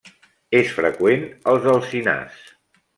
[0.59, 2.45] És freqüent als alzinars.